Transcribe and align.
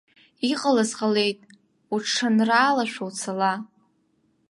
Иҟалаз 0.51 0.91
ҟалеит, 0.97 1.39
уҽанраалашәа 1.93 3.03
уцала. 3.09 3.53